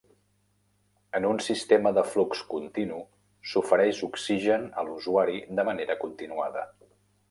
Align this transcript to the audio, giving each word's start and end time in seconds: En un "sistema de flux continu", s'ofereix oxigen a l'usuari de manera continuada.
En 1.19 1.27
un 1.31 1.41
"sistema 1.47 1.91
de 1.99 2.05
flux 2.15 2.41
continu", 2.55 2.99
s'ofereix 3.53 4.03
oxigen 4.11 4.69
a 4.85 4.89
l'usuari 4.91 5.41
de 5.61 5.71
manera 5.73 6.03
continuada. 6.07 6.71